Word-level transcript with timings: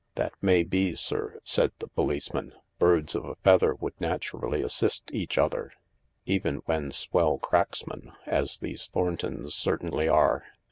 "That 0.15 0.33
may 0.41 0.63
be, 0.63 0.95
sir," 0.95 1.39
said 1.43 1.73
the 1.77 1.87
policeman. 1.87 2.53
"Birds 2.79 3.13
of 3.13 3.23
a 3.23 3.35
feather 3.35 3.75
would 3.75 3.93
naturally 4.01 4.63
assist 4.63 5.11
each 5.13 5.37
other— 5.37 5.73
even 6.25 6.63
when 6.65 6.89
swell 6.89 7.37
cracksmen, 7.37 8.11
as 8.25 8.57
these 8.57 8.87
Thorntons 8.87 9.53
certainly 9.53 10.07
are. 10.07 10.43